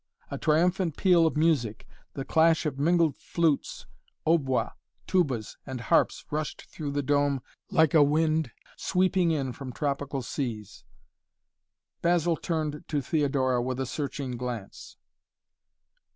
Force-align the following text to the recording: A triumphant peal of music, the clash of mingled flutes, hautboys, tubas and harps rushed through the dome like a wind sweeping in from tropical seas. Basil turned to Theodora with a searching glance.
A 0.31 0.37
triumphant 0.39 0.97
peal 0.97 1.27
of 1.27 1.37
music, 1.37 1.85
the 2.15 2.25
clash 2.25 2.65
of 2.65 2.79
mingled 2.79 3.15
flutes, 3.15 3.85
hautboys, 4.25 4.69
tubas 5.05 5.57
and 5.63 5.79
harps 5.79 6.25
rushed 6.31 6.65
through 6.71 6.89
the 6.89 7.03
dome 7.03 7.43
like 7.69 7.93
a 7.93 8.01
wind 8.01 8.49
sweeping 8.75 9.29
in 9.29 9.53
from 9.53 9.71
tropical 9.71 10.23
seas. 10.23 10.85
Basil 12.01 12.35
turned 12.35 12.83
to 12.87 12.99
Theodora 12.99 13.61
with 13.61 13.79
a 13.79 13.85
searching 13.85 14.37
glance. 14.37 14.97